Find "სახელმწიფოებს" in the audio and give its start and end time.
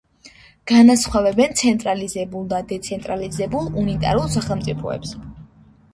4.37-5.13